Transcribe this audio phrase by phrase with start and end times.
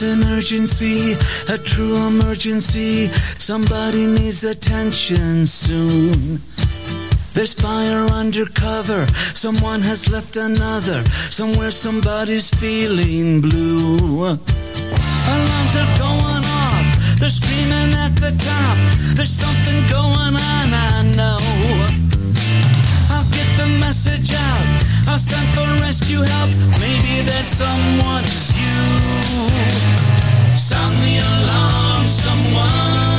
[0.00, 1.12] Emergency,
[1.52, 3.08] a true emergency.
[3.36, 6.40] Somebody needs attention soon.
[7.34, 9.06] There's fire under cover.
[9.34, 11.04] Someone has left another.
[11.28, 13.98] Somewhere somebody's feeling blue.
[15.28, 17.18] Alarms are going off.
[17.20, 18.78] They're screaming at the top.
[19.16, 21.38] There's something going on, I know.
[23.12, 24.91] I'll get the message out.
[25.06, 26.50] I'll send for rescue help.
[26.80, 28.78] Maybe that someone's you.
[30.54, 33.18] Sound the alarm, someone.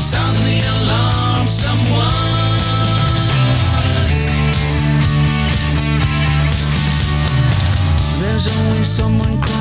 [0.00, 2.26] Sound the alarm, someone.
[8.20, 9.55] There's always someone crying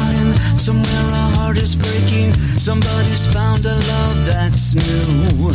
[0.65, 2.33] Somewhere a heart is breaking.
[2.57, 5.53] Somebody's found a love that's new.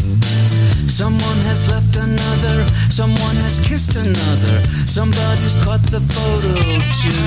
[0.86, 2.58] Someone has left another.
[2.86, 4.62] Someone has kissed another.
[4.86, 6.62] Somebody's caught the photo
[7.02, 7.26] too.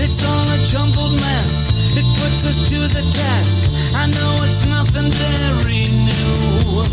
[0.00, 1.68] It's all a jumbled mess.
[1.92, 3.68] It puts us to the test.
[3.92, 6.88] I know it's nothing very new.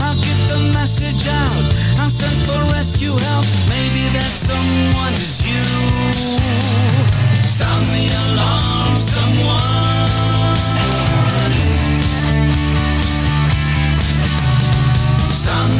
[0.00, 1.66] I'll get the message out.
[2.00, 3.44] I'll send for rescue help.
[3.68, 7.29] Maybe that someone is you.
[7.60, 7.90] Sound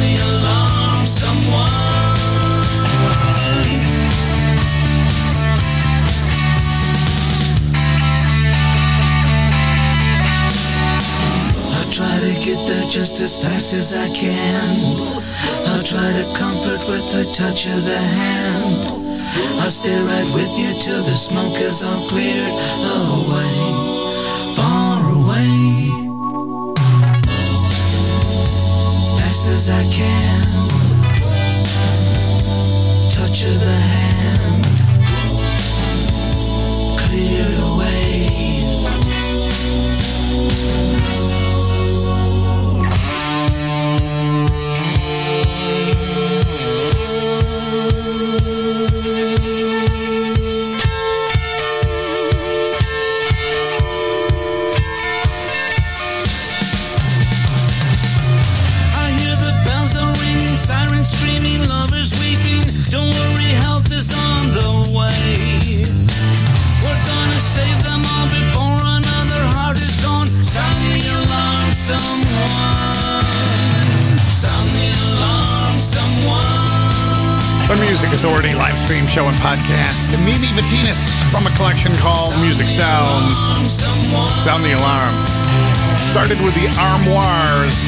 [0.01, 2.00] the alarm, someone.
[12.71, 14.75] There just as fast as I can.
[15.69, 18.77] I'll try to comfort with the touch of the hand.
[19.61, 22.55] I'll stay right with you till the smoke is all cleared
[23.03, 23.55] away,
[24.55, 25.51] far away.
[29.19, 30.41] Fast as I can.
[33.11, 34.10] Touch of the hand.
[77.71, 80.11] The Music Authority live stream show and podcast.
[80.19, 83.31] Mimi Betinis from a collection called Music Sounds.
[84.43, 85.15] Sound the Alarm.
[86.11, 87.79] Started with the Armoires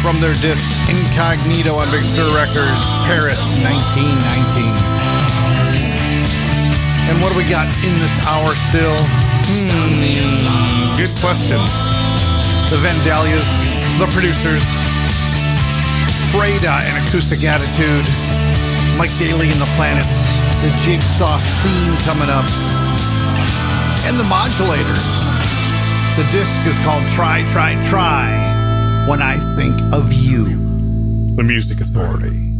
[0.00, 4.72] from their disc Incognito on Big Records, Paris 1919.
[7.12, 8.96] And what do we got in this hour still?
[9.52, 10.00] Hmm,
[10.96, 11.60] good question.
[12.72, 13.44] The Vandalias,
[14.00, 14.64] the producers,
[16.32, 18.08] Freda and Acoustic Attitude,
[18.96, 20.06] Mike Daly and the Planets,
[20.62, 22.48] the Jigsaw Seen coming up,
[24.08, 25.04] and the Modulators.
[26.16, 30.44] The disc is called Try, Try, Try When I Think of You.
[31.36, 32.55] The Music Authority.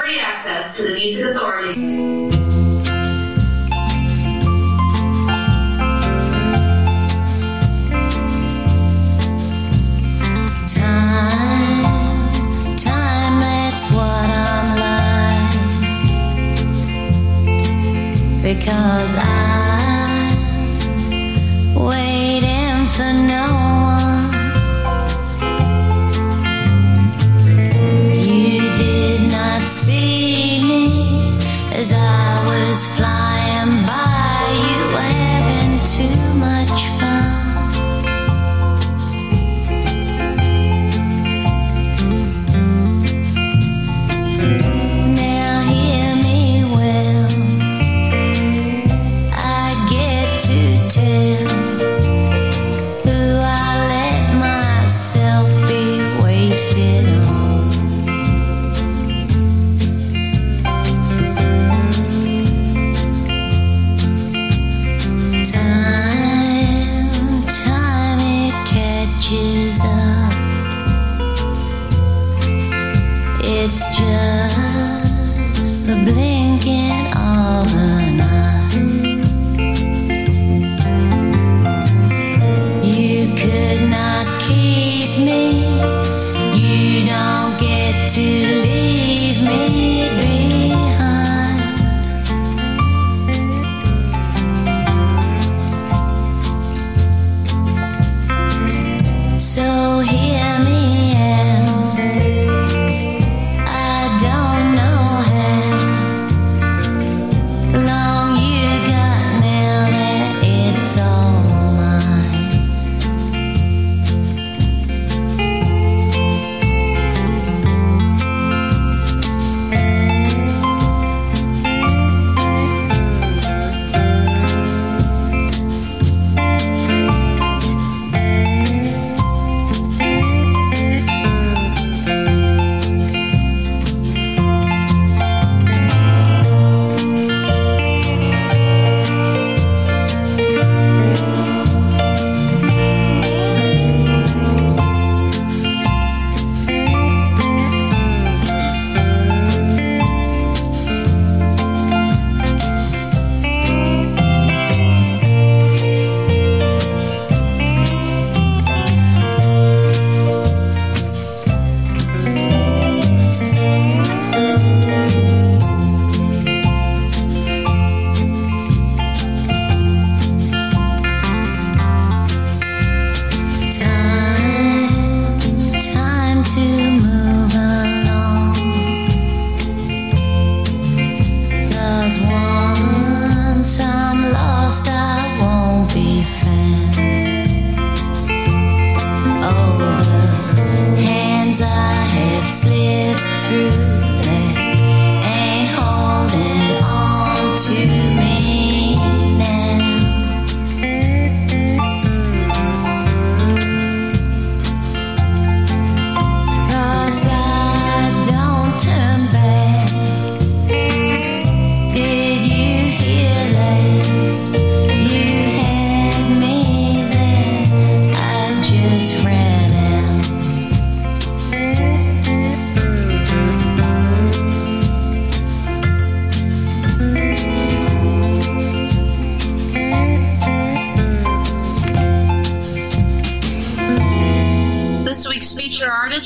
[0.00, 2.18] free access to the Music Authority.
[18.48, 19.47] because I
[32.86, 33.07] Flying.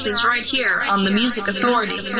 [0.04, 1.96] Is right here on the Music Authority.
[1.96, 2.10] Summer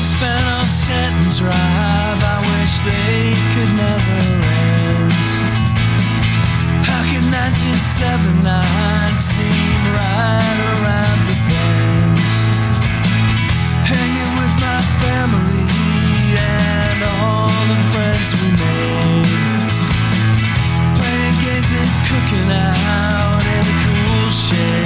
[0.00, 1.54] spent on Stanton Drive.
[1.54, 4.18] I wish they could never
[4.50, 5.12] end.
[6.84, 8.83] How can 1979
[22.50, 24.83] out in the cool shade.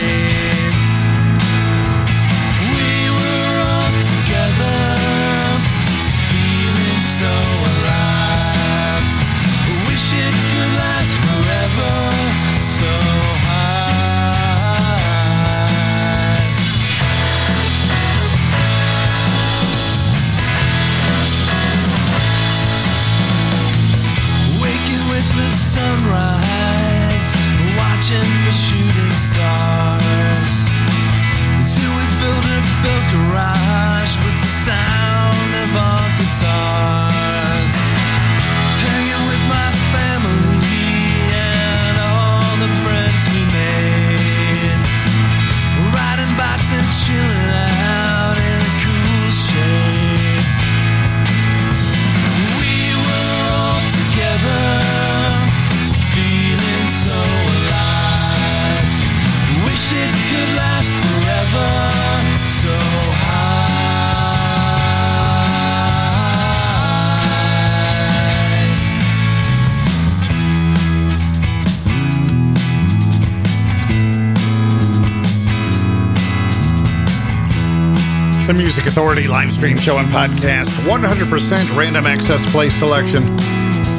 [78.49, 80.73] The Music Authority live stream show and podcast.
[80.89, 83.21] 100% random access play selection.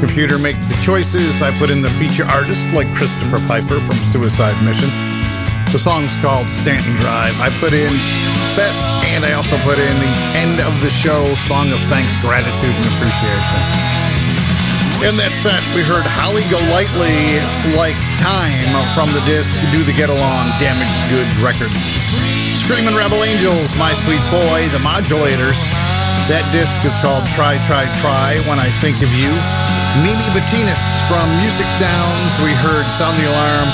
[0.02, 1.46] Computer make the choices.
[1.46, 4.90] I put in the feature artist like Christopher Peifer from Suicide Mission.
[5.70, 7.38] The song's called Stanton Drive.
[7.38, 7.94] I put in
[8.58, 8.74] that
[9.14, 12.90] and I also put in the end of the show song of thanks, gratitude, and
[12.98, 13.62] appreciation.
[15.06, 17.38] In that set, we heard Holly Golightly
[17.78, 18.66] like time
[18.98, 21.99] from the disc Do the Get Along Damaged Goods Records.
[22.70, 25.58] Screaming Rebel Angels, My Sweet Boy, The Modulators.
[26.30, 29.34] That disc is called Try, Try, Try When I Think of You.
[30.06, 30.78] Mimi Betinis
[31.10, 33.70] from Music Sounds, we heard Sound the Alarm,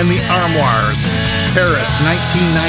[0.00, 1.04] and the Armoires,
[1.52, 2.64] Paris, 1919.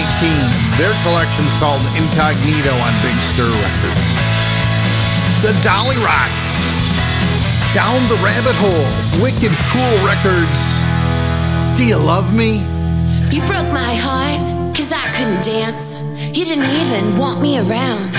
[0.76, 4.12] Their collection's called Incognito on Big Stir Records.
[5.40, 6.52] The Dollyrots,
[7.72, 8.92] Down the Rabbit Hole,
[9.24, 10.60] Wicked Cool Records.
[11.80, 12.60] Do you love me?
[13.32, 16.00] You broke my heart, cause I couldn't dance.
[16.38, 18.14] You didn't even want me around.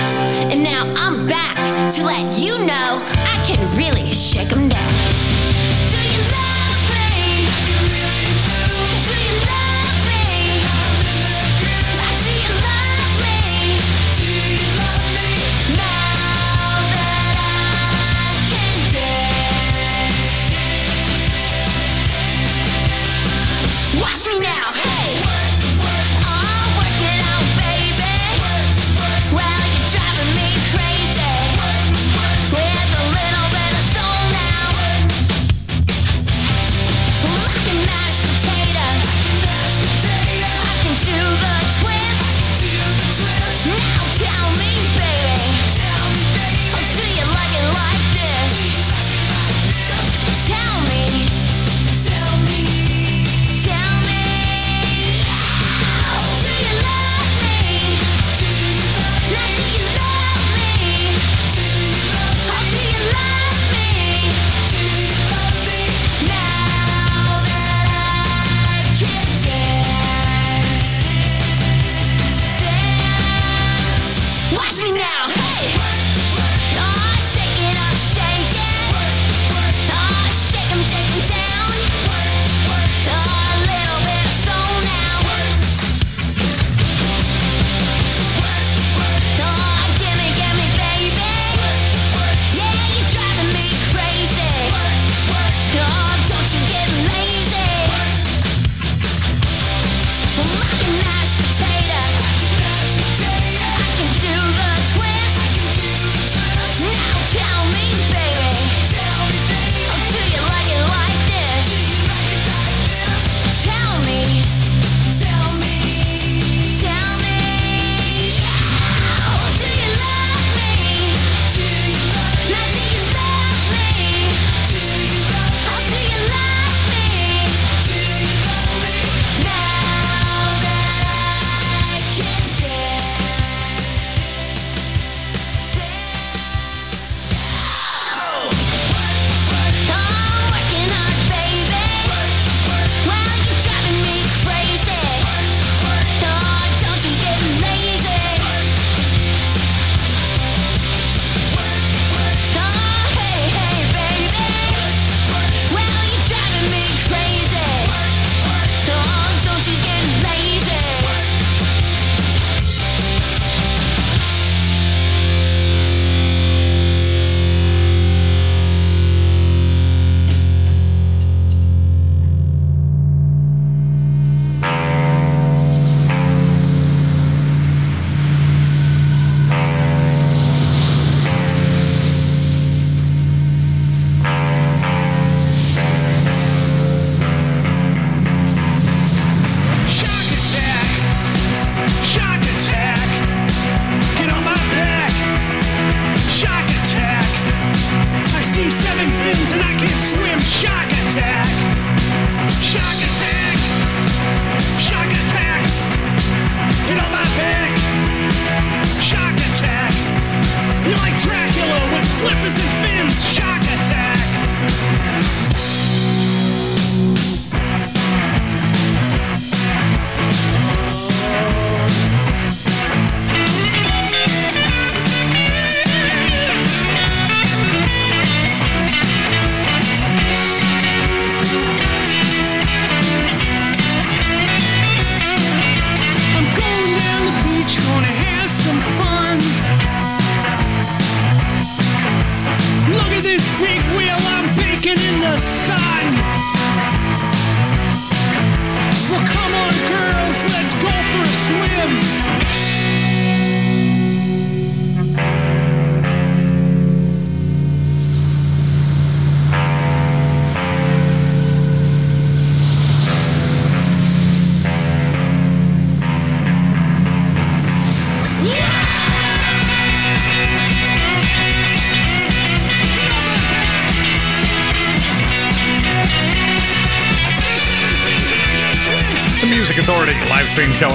[0.51, 1.55] And now I'm back
[1.93, 5.22] to let you know I can really shake 'em down.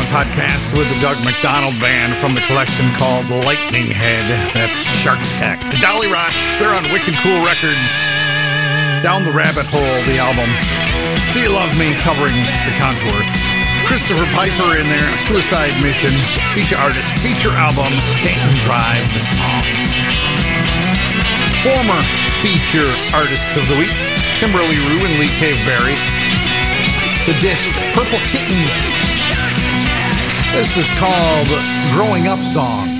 [0.09, 4.25] podcast with the Doug McDonald Band from the collection called Lightning Head.
[4.57, 5.61] That's Shark Attack.
[5.69, 7.93] The Dollyrots, they're on Wicked Cool Records.
[9.05, 10.49] Down the Rabbit Hole, the album.
[11.37, 13.21] Do You Love Me covering the Contour.
[13.85, 16.13] Christopher Peifer in there, Suicide Mission,
[16.57, 19.65] feature artist, feature album, Stanton Drive, the song.
[21.69, 22.01] Former
[22.41, 23.93] feature artists of the week,
[24.41, 25.97] Kimberley Rew and Lee Cave Berry.
[27.29, 28.73] The disc, Purple Kittens,
[30.53, 31.49] this is called
[31.93, 32.99] Growing Up Song.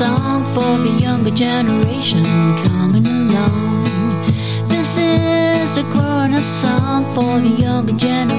[0.00, 2.24] song for the younger generation
[2.64, 3.84] coming along.
[4.66, 8.29] This is the grown up song for the younger generation.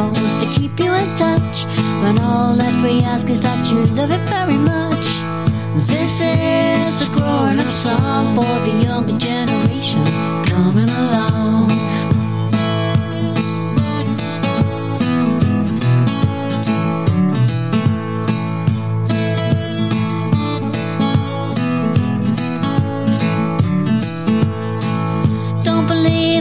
[0.00, 1.64] most to keep you in touch.
[2.02, 5.19] When all that we ask is that you love it very much.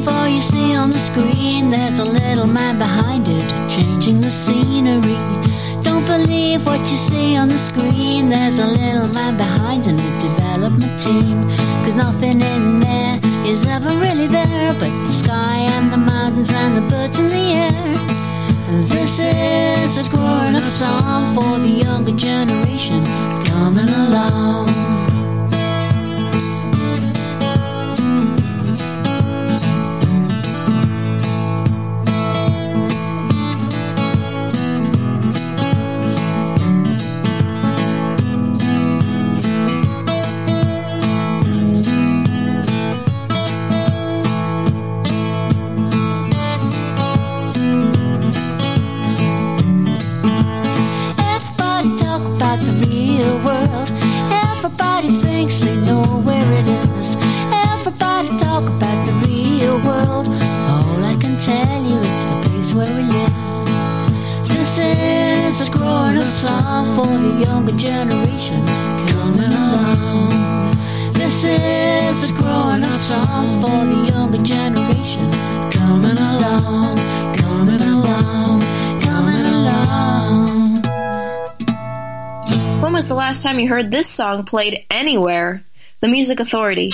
[0.10, 5.20] Before you see on the screen, there's a little man behind it, changing the scenery.
[5.84, 10.12] Don't believe what you see on the screen, there's a little man behind in the
[10.20, 11.48] development team.
[11.84, 16.78] Cause nothing in there is ever really there, but the sky and the mountains and
[16.78, 17.98] the birds in the air.
[18.90, 23.06] This is a grown-up song for the younger generation
[23.46, 24.99] coming along.
[67.90, 68.64] Generation
[69.08, 70.76] coming along.
[71.14, 75.32] This is a growing up song for the younger generation
[75.72, 76.98] coming along,
[77.36, 78.62] coming along,
[79.02, 80.84] coming along.
[82.82, 85.64] When was the last time you heard this song played anywhere?
[86.02, 86.92] The Music Authority.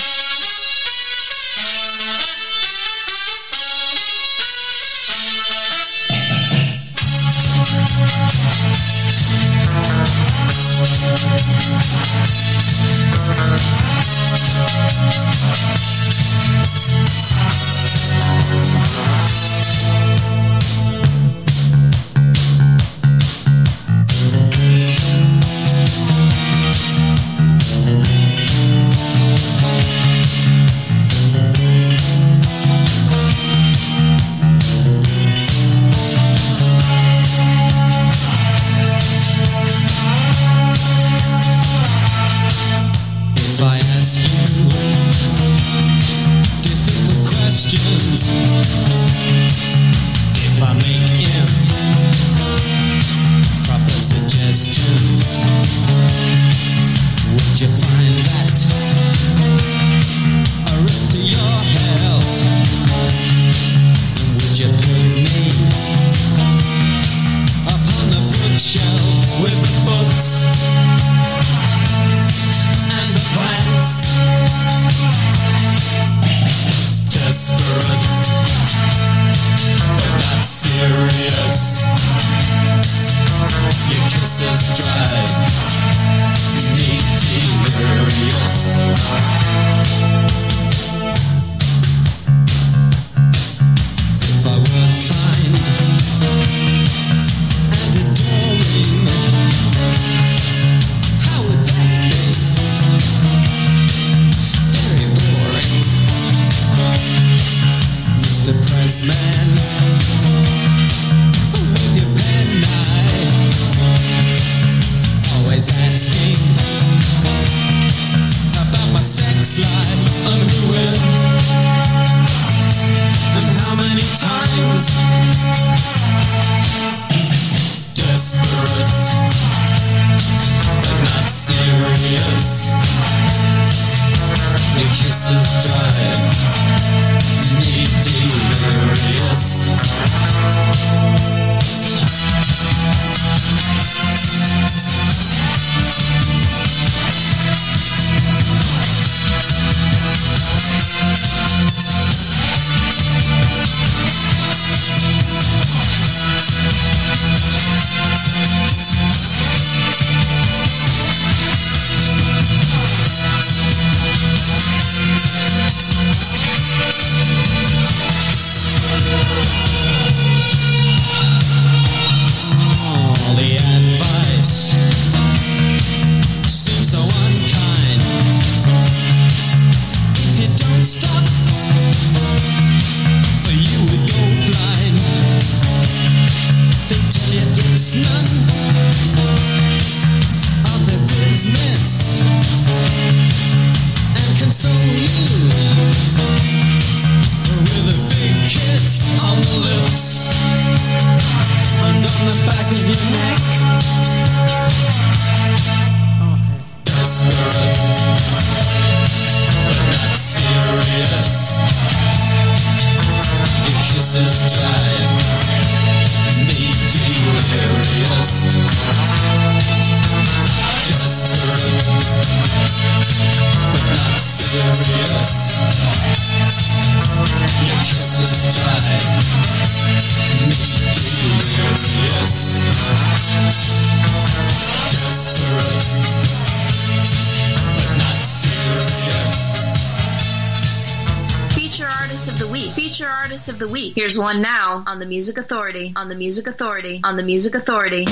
[244.18, 244.24] Of.
[244.24, 245.92] Here's one now on the Music Authority.
[245.96, 247.00] On the Music Authority.
[247.04, 248.04] On the Music Authority.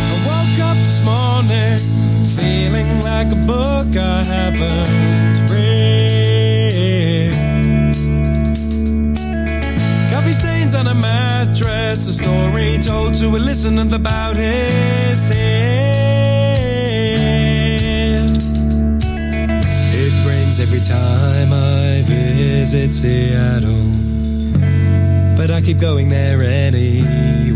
[0.00, 1.78] I woke up this morning
[2.36, 7.32] feeling like a book I haven't read.
[10.12, 15.57] Coffee stains on a mattress, a story told to a listener about his head.
[20.68, 23.90] Every time I visit Seattle,
[25.34, 27.47] but I keep going there anyway.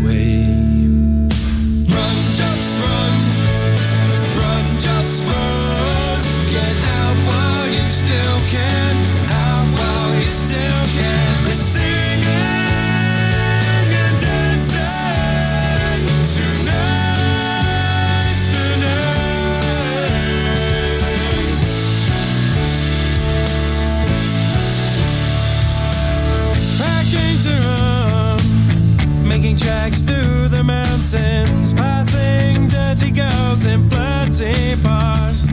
[33.03, 35.51] Passing girls in flirty bars.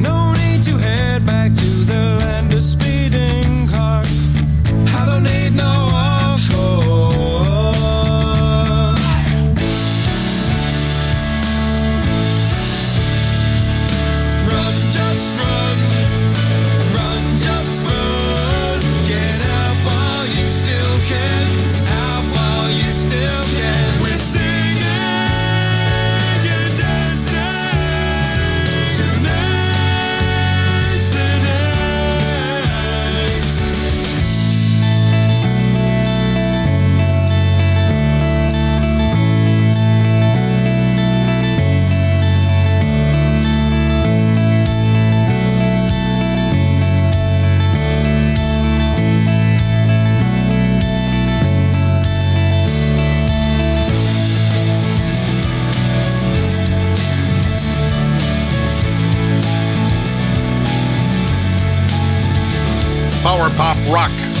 [0.00, 2.17] No need to head back to the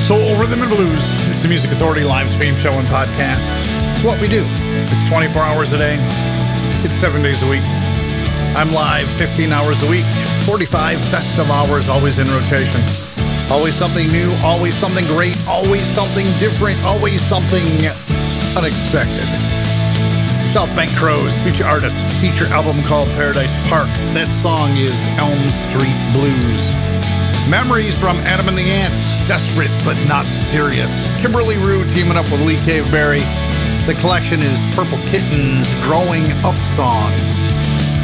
[0.08, 1.02] soul, rhythm, and blues.
[1.28, 3.44] It's the Music Authority live stream show and podcast.
[3.92, 4.40] It's what we do.
[4.80, 6.00] It's 24 hours a day.
[6.80, 7.60] It's seven days a week.
[8.56, 10.08] I'm live 15 hours a week,
[10.48, 12.80] 45 festive hours, always in rotation.
[13.52, 17.68] Always something new, always something great, always something different, always something
[18.56, 19.28] unexpected.
[20.48, 23.92] South Bank Crows, feature artist, feature album called Paradise Park.
[24.16, 25.36] That song is Elm
[25.68, 26.97] Street Blues.
[27.48, 31.08] Memories from Adam and the Ants, desperate but not serious.
[31.18, 33.24] Kimberley Rew teaming up with Lee Cave-Berry.
[33.88, 37.08] The collection is Purple Kittens Growing Up Song.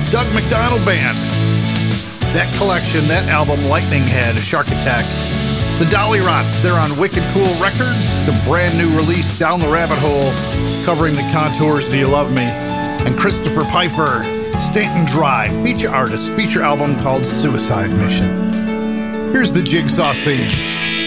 [0.08, 1.12] Doug McDonald Band.
[2.32, 5.04] That collection, that album, Lightning Head, Shark Attack.
[5.76, 8.00] The Dollyrots, they're on Wicked Cool Records.
[8.24, 10.32] The brand new release, Down the Rabbit Hole,
[10.86, 12.48] covering the contours Do You Love Me?
[13.04, 14.24] And Christopher Peifer,
[14.58, 18.53] Stanton Drive, feature artist, feature album called Suicide Mission.
[19.34, 21.03] Here's the Jigsaw Seen.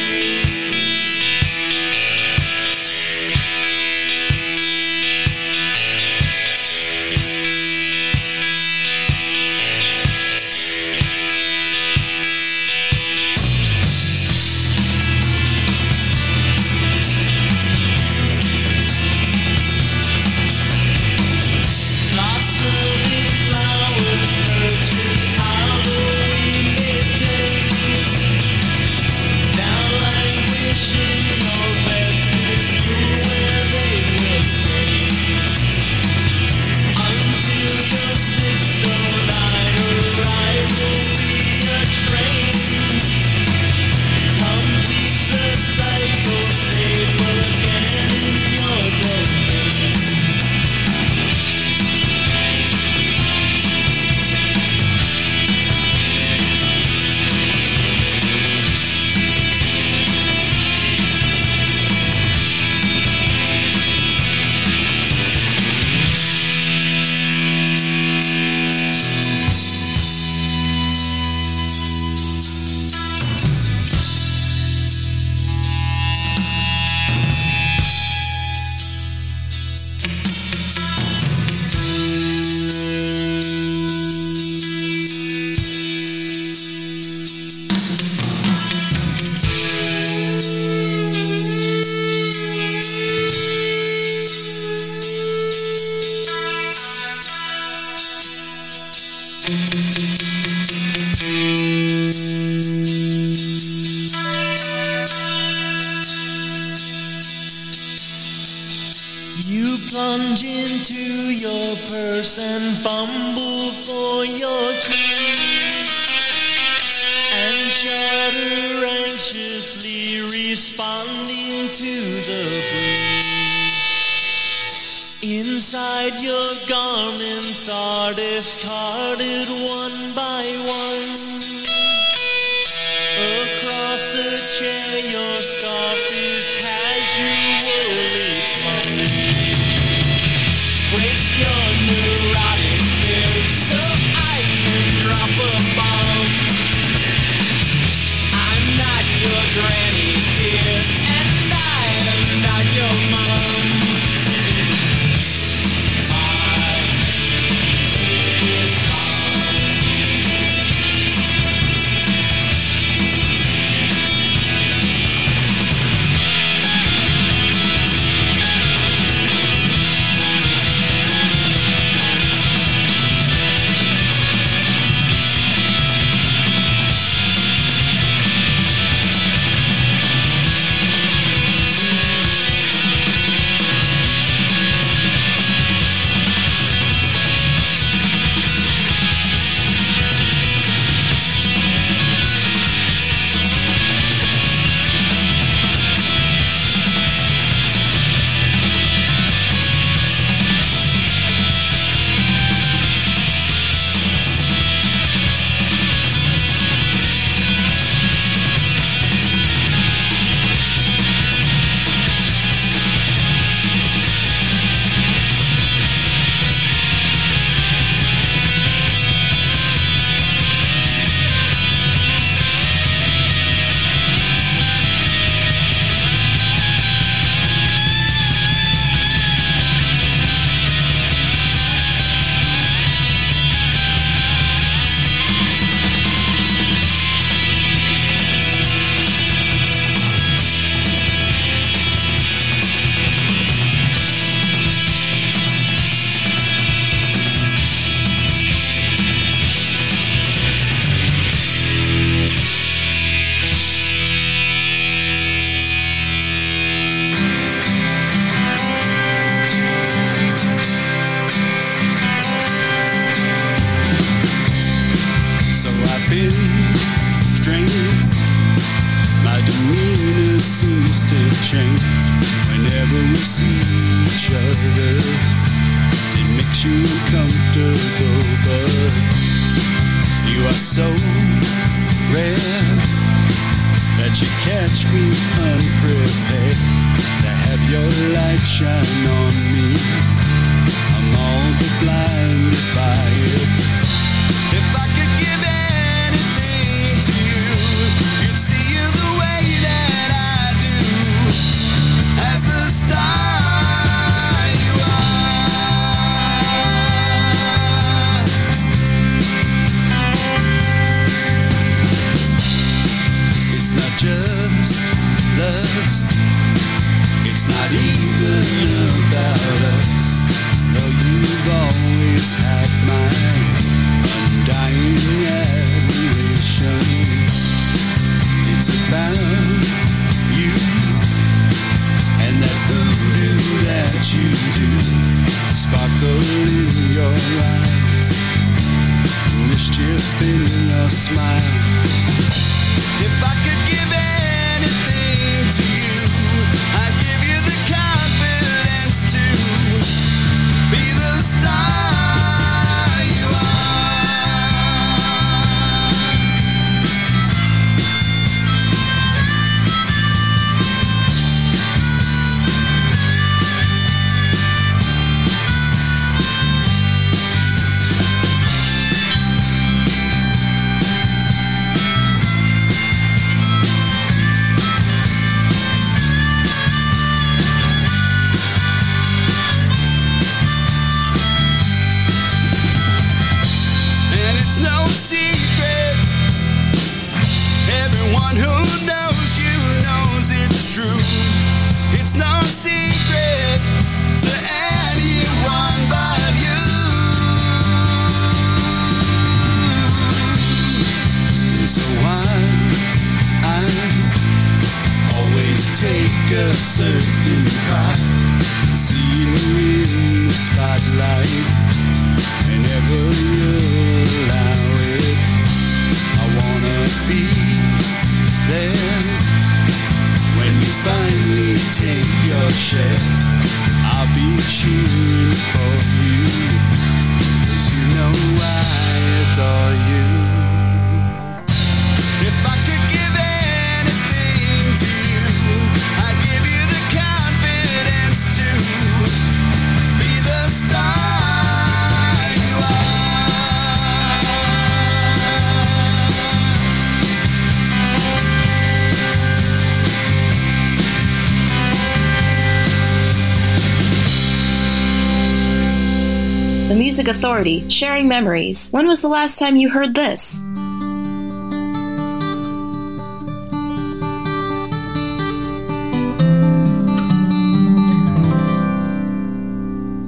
[457.08, 458.70] Music Authority, sharing memories.
[458.72, 460.42] When was the last time you heard this?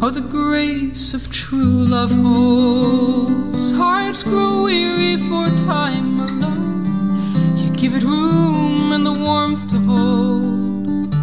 [0.01, 3.71] Oh, the grace of true love holds.
[3.71, 7.55] Hearts grow weary for time alone.
[7.55, 11.13] You give it room and the warmth to hold.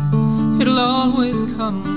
[0.59, 1.96] It'll always come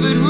[0.00, 0.29] David.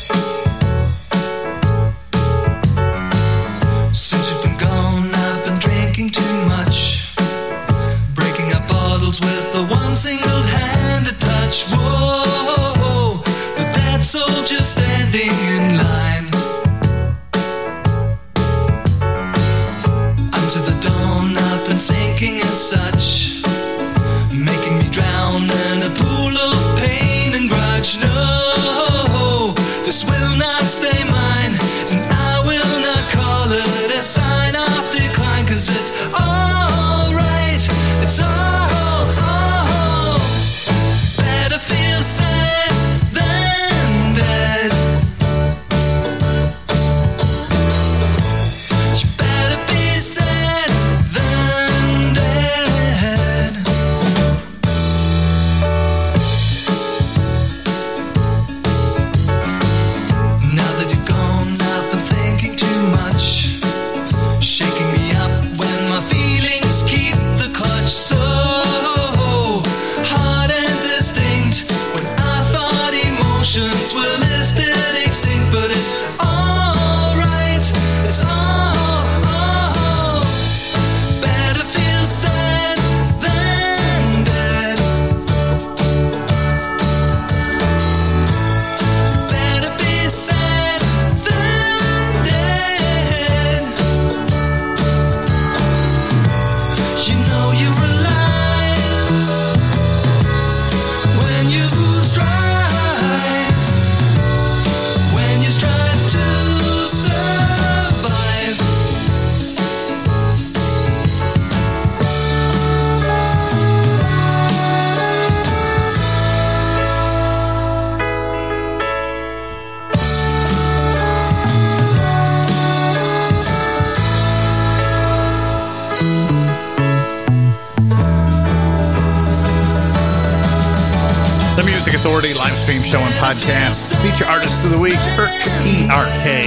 [133.31, 133.95] Podcast.
[134.03, 135.31] Feature artist of the week, Erk
[135.63, 136.43] E-R-K.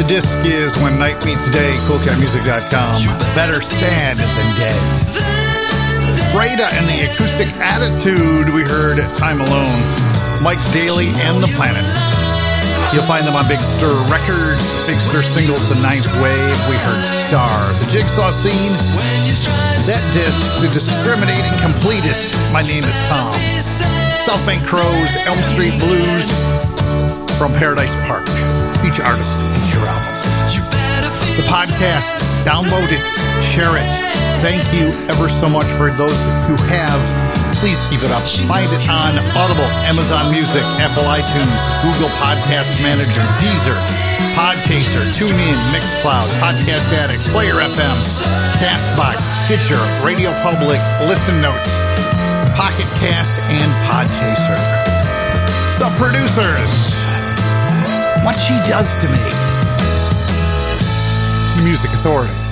[0.00, 2.96] The disc is When Night Meets Day, coolcatmusic.com.
[3.36, 4.80] Better sad than dead.
[6.32, 9.68] Freda and the acoustic attitude we heard Time Alone.
[10.40, 11.92] Mike Daly and the Planets.
[12.96, 16.56] You'll find them on Big Stir Records, Big Stir Singles, The Ninth Wave.
[16.72, 17.52] We heard Star.
[17.84, 18.72] The Jigsaw Seen.
[19.84, 22.48] That disc, The Discriminating Completist.
[22.48, 24.09] My name is Tom.
[24.20, 26.28] South Bank Crows, Elm Street Blues
[27.40, 28.28] from Paradise Park.
[28.84, 30.04] Feature artist, feature album.
[31.40, 33.00] The podcast, download it,
[33.40, 33.88] share it.
[34.44, 37.00] Thank you ever so much for those who have.
[37.64, 38.20] Please keep it up.
[38.44, 43.76] Find it on Audible, Amazon Music, Apple iTunes, Google Podcast Manager, Deezer,
[44.36, 47.96] Podchaser, TuneIn, Mixcloud, Podcast Addict, Player FM,
[48.60, 51.79] Castbox, Stitcher, Radio Public, Listen Notes,
[52.56, 54.58] Pocket Cast, and Podchaser.
[55.78, 56.70] The producers.
[58.24, 59.22] What she does to me.
[61.56, 62.49] The Music Authority.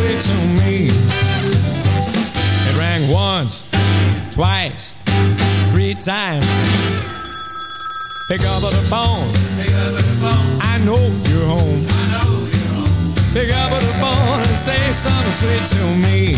[0.00, 0.88] Sweet to me.
[2.68, 3.64] It rang once,
[4.32, 4.94] twice,
[5.70, 6.46] three times.
[8.28, 9.28] Pick up the phone.
[10.62, 11.84] I know you're home.
[13.34, 16.34] Pick up the phone and say something sweet to me.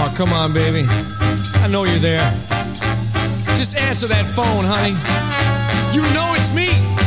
[0.00, 0.84] Oh, come on, baby.
[1.64, 2.32] I know you're there.
[3.56, 4.96] Just answer that phone, honey.
[5.94, 6.99] You know it's me.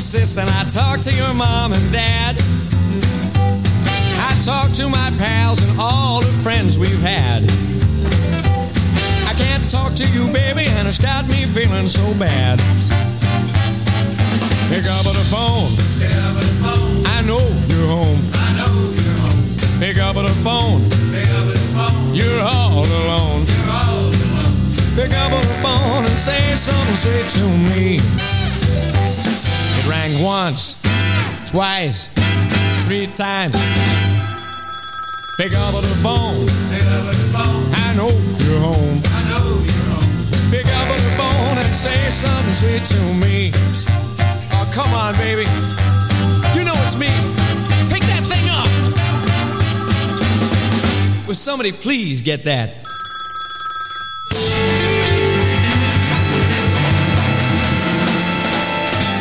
[0.00, 2.36] Sis and I talked to your mom and dad.
[4.18, 7.44] I talked to my pals and all the friends we've had.
[9.28, 12.58] I can't talk to you, baby, and it's got me feeling so bad.
[14.70, 15.76] Pick up the phone.
[17.06, 18.22] I know you're home.
[19.80, 20.80] Pick up the phone.
[22.14, 23.46] You're all alone.
[24.96, 28.29] Pick up the phone and say something sweet to me.
[29.90, 30.80] Rang once,
[31.50, 32.08] twice,
[32.86, 33.56] three times.
[35.36, 36.48] Pick up the phone.
[37.74, 39.02] I know you're home.
[40.50, 43.52] Pick up the phone and say something sweet to me.
[44.52, 45.46] Oh, come on, baby.
[46.56, 47.10] You know it's me.
[47.88, 48.68] Pick that thing up.
[51.26, 52.89] Will somebody please get that?